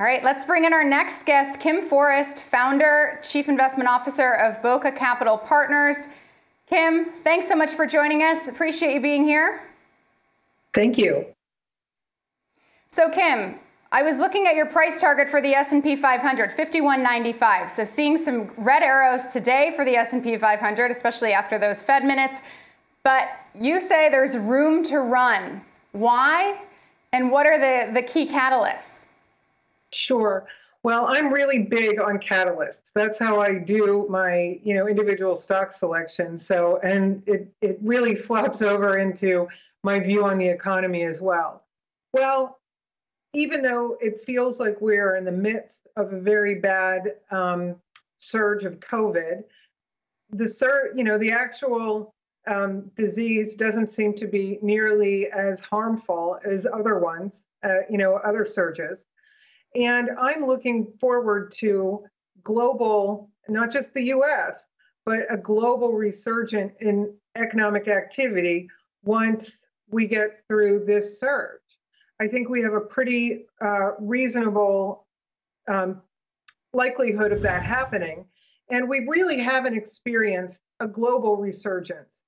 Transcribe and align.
All 0.00 0.06
right, 0.06 0.24
let's 0.24 0.46
bring 0.46 0.64
in 0.64 0.72
our 0.72 0.82
next 0.82 1.26
guest, 1.26 1.60
Kim 1.60 1.82
Forrest, 1.82 2.44
founder, 2.44 3.20
chief 3.22 3.50
investment 3.50 3.86
officer 3.86 4.32
of 4.32 4.62
Bokeh 4.62 4.96
Capital 4.96 5.36
Partners. 5.36 6.08
Kim, 6.66 7.10
thanks 7.22 7.46
so 7.46 7.54
much 7.54 7.72
for 7.72 7.84
joining 7.84 8.22
us. 8.22 8.48
Appreciate 8.48 8.94
you 8.94 9.02
being 9.02 9.24
here. 9.24 9.60
Thank 10.72 10.96
you. 10.96 11.26
So, 12.88 13.10
Kim, 13.10 13.60
I 13.92 14.02
was 14.02 14.18
looking 14.18 14.46
at 14.46 14.54
your 14.54 14.64
price 14.64 15.02
target 15.02 15.28
for 15.28 15.42
the 15.42 15.52
S&P 15.52 15.96
500, 15.96 16.52
51.95. 16.52 17.68
So, 17.68 17.84
seeing 17.84 18.16
some 18.16 18.50
red 18.56 18.82
arrows 18.82 19.28
today 19.28 19.74
for 19.76 19.84
the 19.84 19.96
S&P 19.96 20.38
500, 20.38 20.90
especially 20.90 21.34
after 21.34 21.58
those 21.58 21.82
Fed 21.82 22.06
minutes. 22.06 22.40
But 23.02 23.28
you 23.54 23.78
say 23.78 24.08
there's 24.08 24.38
room 24.38 24.82
to 24.84 25.00
run. 25.00 25.60
Why? 25.92 26.58
And 27.12 27.30
what 27.30 27.44
are 27.44 27.58
the, 27.58 27.92
the 27.92 28.02
key 28.02 28.26
catalysts? 28.26 28.99
Sure. 29.92 30.46
Well, 30.82 31.06
I'm 31.06 31.32
really 31.32 31.58
big 31.58 32.00
on 32.00 32.18
catalysts. 32.18 32.90
That's 32.94 33.18
how 33.18 33.40
I 33.40 33.58
do 33.58 34.06
my, 34.08 34.58
you 34.62 34.74
know, 34.74 34.88
individual 34.88 35.36
stock 35.36 35.72
selection. 35.72 36.38
So, 36.38 36.78
and 36.78 37.22
it 37.26 37.52
it 37.60 37.78
really 37.82 38.14
slops 38.26 38.62
over 38.62 38.98
into 38.98 39.48
my 39.82 39.98
view 40.00 40.24
on 40.24 40.38
the 40.38 40.48
economy 40.48 41.04
as 41.04 41.20
well. 41.20 41.64
Well, 42.12 42.58
even 43.34 43.62
though 43.62 43.96
it 44.00 44.24
feels 44.24 44.58
like 44.58 44.80
we're 44.80 45.16
in 45.16 45.24
the 45.24 45.32
midst 45.32 45.86
of 45.96 46.12
a 46.12 46.20
very 46.20 46.56
bad 46.56 47.16
um, 47.30 47.76
surge 48.18 48.64
of 48.64 48.80
COVID, 48.80 49.44
the 50.30 50.48
sur- 50.48 50.90
you 50.94 51.04
know, 51.04 51.18
the 51.18 51.30
actual 51.30 52.14
um, 52.46 52.90
disease 52.96 53.54
doesn't 53.54 53.90
seem 53.90 54.14
to 54.16 54.26
be 54.26 54.58
nearly 54.62 55.30
as 55.30 55.60
harmful 55.60 56.38
as 56.44 56.66
other 56.72 56.98
ones, 56.98 57.44
uh, 57.64 57.80
you 57.90 57.98
know, 57.98 58.16
other 58.16 58.46
surges. 58.46 59.06
And 59.74 60.10
I'm 60.20 60.46
looking 60.46 60.92
forward 61.00 61.52
to 61.58 62.04
global, 62.42 63.30
not 63.48 63.72
just 63.72 63.94
the 63.94 64.04
US, 64.14 64.66
but 65.06 65.20
a 65.32 65.36
global 65.36 65.92
resurgence 65.92 66.72
in 66.80 67.14
economic 67.36 67.88
activity 67.88 68.68
once 69.04 69.66
we 69.88 70.06
get 70.06 70.42
through 70.48 70.84
this 70.86 71.20
surge. 71.20 71.60
I 72.20 72.26
think 72.26 72.48
we 72.48 72.62
have 72.62 72.74
a 72.74 72.80
pretty 72.80 73.46
uh, 73.60 73.92
reasonable 73.98 75.06
um, 75.68 76.02
likelihood 76.72 77.32
of 77.32 77.42
that 77.42 77.62
happening. 77.62 78.24
And 78.70 78.88
we 78.88 79.06
really 79.08 79.40
haven't 79.40 79.76
experienced 79.76 80.60
a 80.80 80.86
global 80.86 81.36
resurgence. 81.36 82.22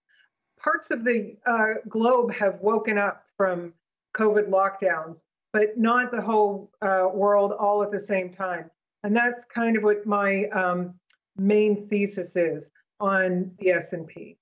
Parts 0.59 0.91
of 0.91 1.05
the 1.05 1.37
uh, 1.47 1.75
globe 1.89 2.33
have 2.33 2.61
woken 2.61 2.99
up 2.99 3.25
from 3.37 3.75
COVID 4.15 4.49
lockdowns 4.49 5.23
but 5.53 5.79
not 5.79 6.11
the 6.11 6.21
whole 6.21 6.71
uh, 6.81 7.09
world 7.13 7.53
all 7.53 7.83
at 7.83 7.91
the 7.91 8.01
same 8.01 8.31
time. 8.31 8.71
And 9.05 9.17
that's 9.17 9.45
kind 9.45 9.77
of 9.77 9.83
what 9.83 10.07
my 10.07 10.47
um, 10.47 10.95
main 11.37 11.87
thesis 11.89 12.37
is 12.37 12.71
on 13.01 13.51
the 13.59 13.71
S&P. 13.71 14.37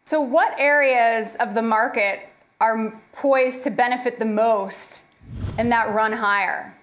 So 0.00 0.20
what 0.20 0.54
areas 0.58 1.36
of 1.36 1.54
the 1.54 1.62
market 1.62 2.28
are 2.60 3.02
poised 3.12 3.62
to 3.64 3.70
benefit 3.70 4.18
the 4.18 4.24
most 4.24 5.04
in 5.58 5.68
that 5.70 5.92
run 5.94 6.12
higher? 6.12 6.76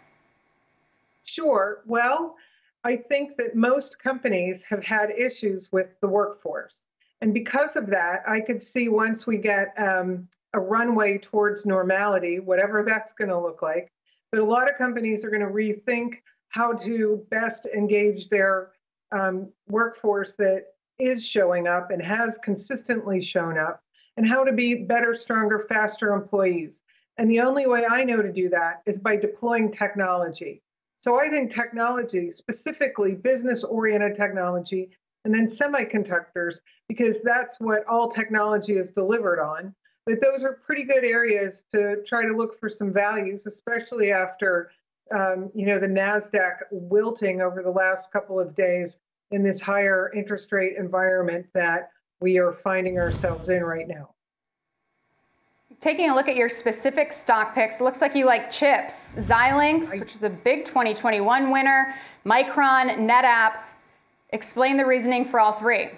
Sure. 1.24 1.82
Well, 1.86 2.36
I 2.84 2.98
think 2.98 3.38
that 3.38 3.56
most 3.56 3.98
companies 4.00 4.64
have 4.64 4.84
had 4.84 5.12
issues 5.12 5.72
with 5.72 5.90
the 6.02 6.08
workforce. 6.08 6.82
And 7.22 7.34
because 7.34 7.78
of 7.78 7.88
that, 7.88 8.24
I 8.28 8.42
could 8.42 8.62
see 8.62 8.90
once 8.90 9.26
we 9.26 9.38
get 9.38 9.74
um, 9.78 10.28
a 10.54 10.60
runway 10.60 11.18
towards 11.18 11.66
normality, 11.66 12.40
whatever 12.40 12.84
that's 12.84 13.14
going 13.14 13.30
to 13.30 13.40
look 13.40 13.62
like. 13.62 13.92
But 14.32 14.42
a 14.42 14.46
lot 14.46 14.70
of 14.70 14.78
companies 14.78 15.24
are 15.24 15.30
going 15.30 15.42
to 15.42 15.48
rethink 15.48 16.16
how 16.50 16.74
to 16.74 17.26
best 17.30 17.66
engage 17.66 18.30
their 18.30 18.72
um, 19.12 19.50
workforce 19.68 20.34
that 20.34 20.66
is 21.00 21.26
showing 21.26 21.68
up 21.68 21.92
and 21.92 22.02
has 22.02 22.38
consistently 22.44 23.22
shown 23.22 23.58
up, 23.58 23.82
and 24.18 24.28
how 24.28 24.44
to 24.44 24.54
be 24.54 24.76
better, 24.76 25.16
stronger, 25.16 25.66
faster 25.68 26.14
employees. 26.14 26.84
And 27.18 27.30
the 27.30 27.42
only 27.42 27.66
way 27.66 27.86
I 27.90 28.04
know 28.04 28.22
to 28.22 28.32
do 28.32 28.50
that 28.50 28.82
is 28.86 29.00
by 29.00 29.16
deploying 29.18 29.72
technology. 29.72 30.62
So 30.98 31.20
I 31.20 31.30
think 31.30 31.52
technology, 31.52 32.32
specifically 32.32 33.14
business 33.14 33.64
oriented 33.64 34.16
technology, 34.16 34.92
and 35.26 35.34
then 35.34 35.48
semiconductors, 35.48 36.62
because 36.88 37.18
that's 37.24 37.60
what 37.60 37.86
all 37.88 38.10
technology 38.10 38.74
is 38.74 38.92
delivered 38.92 39.40
on, 39.40 39.74
but 40.06 40.22
those 40.22 40.44
are 40.44 40.54
pretty 40.54 40.84
good 40.84 41.04
areas 41.04 41.64
to 41.72 42.04
try 42.06 42.26
to 42.26 42.36
look 42.36 42.60
for 42.60 42.70
some 42.70 42.92
values, 42.92 43.46
especially 43.46 44.12
after 44.12 44.72
um, 45.14 45.52
you 45.54 45.66
know 45.66 45.80
the 45.80 45.88
Nasdaq 45.88 46.58
wilting 46.72 47.42
over 47.42 47.62
the 47.62 47.70
last 47.70 48.12
couple 48.12 48.40
of 48.40 48.56
days 48.56 48.98
in 49.32 49.44
this 49.44 49.62
higher 49.62 50.12
interest 50.14 50.52
rate 50.52 50.76
environment 50.78 51.46
that 51.54 51.92
we 52.20 52.38
are 52.38 52.54
finding 52.54 52.98
ourselves 52.98 53.50
in 53.50 53.64
right 53.64 53.88
now. 53.88 54.10
Taking 55.80 56.10
a 56.10 56.16
look 56.16 56.30
at 56.30 56.36
your 56.36 56.48
specific 56.48 57.12
stock 57.12 57.54
picks, 57.54 57.82
looks 57.82 58.00
like 58.00 58.16
you 58.16 58.26
like 58.26 58.50
chips, 58.50 59.18
Xilinx, 59.18 60.00
which 60.00 60.16
is 60.16 60.24
a 60.24 60.30
big 60.30 60.64
2021 60.64 61.52
winner, 61.52 61.94
Micron, 62.26 63.00
NetApp. 63.00 63.60
Explain 64.30 64.78
the 64.78 64.86
reasoning 64.86 65.26
for 65.26 65.40
all 65.42 65.52
three. 65.52 65.90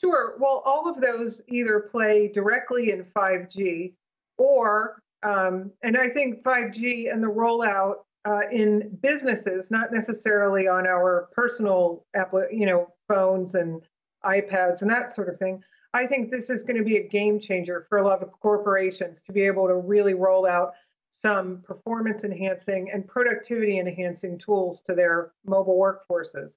Sure. 0.00 0.34
Well, 0.38 0.62
all 0.64 0.88
of 0.88 1.00
those 1.00 1.40
either 1.48 1.80
play 1.80 2.28
directly 2.28 2.90
in 2.90 3.04
5G 3.16 3.92
or, 4.38 5.00
um, 5.22 5.70
and 5.82 5.96
I 5.96 6.08
think 6.08 6.42
5G 6.42 7.12
and 7.12 7.22
the 7.22 7.28
rollout 7.28 7.96
uh, 8.24 8.40
in 8.50 8.98
businesses, 9.02 9.70
not 9.70 9.92
necessarily 9.92 10.66
on 10.66 10.86
our 10.86 11.28
personal, 11.32 12.04
you 12.50 12.66
know, 12.66 12.88
phones 13.08 13.54
and 13.54 13.82
iPads 14.24 14.82
and 14.82 14.90
that 14.90 15.12
sort 15.12 15.28
of 15.28 15.38
thing. 15.38 15.62
I 15.92 16.06
think 16.06 16.30
this 16.30 16.50
is 16.50 16.64
going 16.64 16.76
to 16.78 16.84
be 16.84 16.96
a 16.96 17.08
game 17.08 17.38
changer 17.38 17.86
for 17.88 17.98
a 17.98 18.04
lot 18.04 18.22
of 18.22 18.32
corporations 18.32 19.22
to 19.22 19.32
be 19.32 19.42
able 19.42 19.68
to 19.68 19.76
really 19.76 20.14
roll 20.14 20.46
out 20.46 20.72
some 21.10 21.62
performance 21.64 22.24
enhancing 22.24 22.90
and 22.92 23.06
productivity 23.06 23.78
enhancing 23.78 24.36
tools 24.36 24.80
to 24.88 24.94
their 24.94 25.32
mobile 25.46 25.78
workforces. 25.78 26.56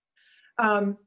Um, 0.58 0.98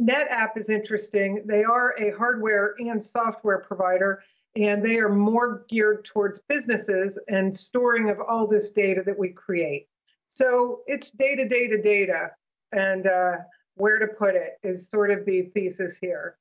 NetApp 0.00 0.56
is 0.56 0.68
interesting. 0.68 1.42
They 1.46 1.64
are 1.64 1.94
a 1.98 2.16
hardware 2.16 2.74
and 2.78 3.04
software 3.04 3.58
provider, 3.58 4.22
and 4.56 4.84
they 4.84 4.98
are 4.98 5.08
more 5.08 5.64
geared 5.68 6.04
towards 6.04 6.40
businesses 6.48 7.18
and 7.28 7.54
storing 7.54 8.10
of 8.10 8.18
all 8.20 8.46
this 8.46 8.70
data 8.70 9.02
that 9.04 9.18
we 9.18 9.30
create. 9.30 9.88
So 10.28 10.80
it's 10.86 11.10
data, 11.10 11.48
data, 11.48 11.80
data, 11.80 12.30
and 12.72 13.06
uh, 13.06 13.36
where 13.74 13.98
to 13.98 14.06
put 14.06 14.34
it 14.34 14.58
is 14.62 14.88
sort 14.88 15.10
of 15.10 15.24
the 15.24 15.42
thesis 15.54 15.96
here. 15.96 16.36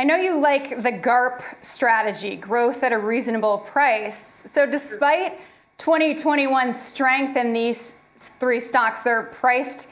I 0.00 0.04
know 0.04 0.16
you 0.16 0.38
like 0.38 0.82
the 0.82 0.92
GARP 0.92 1.42
strategy, 1.60 2.36
growth 2.36 2.84
at 2.84 2.92
a 2.92 2.98
reasonable 2.98 3.58
price. 3.58 4.44
So, 4.46 4.64
despite 4.64 5.40
2021 5.78 6.72
strength 6.72 7.36
in 7.36 7.52
these 7.52 7.96
three 8.16 8.60
stocks, 8.60 9.02
they're 9.02 9.24
priced 9.24 9.88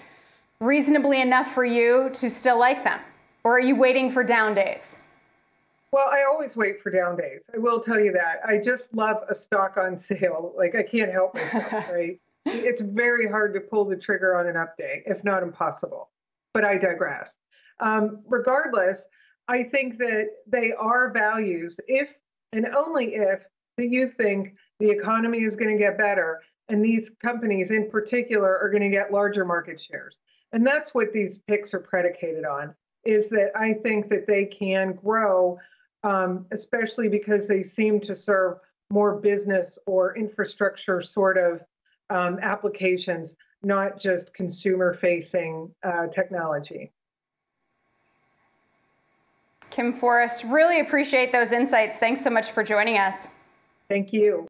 reasonably 0.60 1.20
enough 1.20 1.52
for 1.52 1.64
you 1.64 2.10
to 2.14 2.30
still 2.30 2.58
like 2.58 2.84
them? 2.84 3.00
Or 3.44 3.56
are 3.56 3.60
you 3.60 3.76
waiting 3.76 4.10
for 4.10 4.24
down 4.24 4.54
days? 4.54 4.98
Well, 5.92 6.08
I 6.08 6.24
always 6.24 6.56
wait 6.56 6.82
for 6.82 6.90
down 6.90 7.16
days. 7.16 7.42
I 7.54 7.58
will 7.58 7.80
tell 7.80 8.00
you 8.00 8.12
that. 8.12 8.40
I 8.46 8.58
just 8.58 8.92
love 8.92 9.18
a 9.28 9.34
stock 9.34 9.76
on 9.76 9.96
sale. 9.96 10.52
Like 10.56 10.74
I 10.74 10.82
can't 10.82 11.12
help 11.12 11.34
myself, 11.34 11.72
right? 11.92 12.18
it's 12.46 12.80
very 12.80 13.28
hard 13.28 13.52
to 13.54 13.60
pull 13.60 13.84
the 13.84 13.96
trigger 13.96 14.36
on 14.36 14.46
an 14.46 14.56
up 14.56 14.76
day, 14.76 15.02
if 15.06 15.22
not 15.24 15.42
impossible. 15.42 16.10
But 16.54 16.64
I 16.64 16.78
digress. 16.78 17.36
Um, 17.80 18.22
regardless, 18.26 19.06
I 19.48 19.64
think 19.64 19.98
that 19.98 20.28
they 20.46 20.72
are 20.72 21.10
values 21.10 21.78
if 21.86 22.08
and 22.52 22.66
only 22.74 23.14
if 23.14 23.42
that 23.76 23.88
you 23.88 24.08
think 24.08 24.54
the 24.80 24.88
economy 24.88 25.42
is 25.42 25.56
going 25.56 25.70
to 25.70 25.78
get 25.78 25.98
better 25.98 26.42
and 26.68 26.84
these 26.84 27.10
companies 27.22 27.70
in 27.70 27.90
particular 27.90 28.58
are 28.58 28.70
going 28.70 28.82
to 28.82 28.90
get 28.90 29.12
larger 29.12 29.44
market 29.44 29.80
shares. 29.80 30.16
And 30.52 30.66
that's 30.66 30.94
what 30.94 31.12
these 31.12 31.38
picks 31.40 31.74
are 31.74 31.80
predicated 31.80 32.44
on, 32.44 32.74
is 33.04 33.28
that 33.30 33.50
I 33.54 33.74
think 33.74 34.08
that 34.10 34.26
they 34.26 34.44
can 34.44 34.92
grow, 34.92 35.58
um, 36.04 36.46
especially 36.52 37.08
because 37.08 37.46
they 37.46 37.62
seem 37.62 38.00
to 38.00 38.14
serve 38.14 38.58
more 38.90 39.16
business 39.16 39.78
or 39.86 40.16
infrastructure 40.16 41.00
sort 41.00 41.36
of 41.36 41.62
um, 42.10 42.38
applications, 42.40 43.36
not 43.62 43.98
just 43.98 44.32
consumer 44.32 44.94
facing 44.94 45.70
uh, 45.82 46.06
technology. 46.06 46.92
Kim 49.70 49.92
Forrest, 49.92 50.44
really 50.44 50.80
appreciate 50.80 51.32
those 51.32 51.52
insights. 51.52 51.98
Thanks 51.98 52.22
so 52.22 52.30
much 52.30 52.52
for 52.52 52.62
joining 52.62 52.98
us. 52.98 53.30
Thank 53.88 54.12
you. 54.12 54.46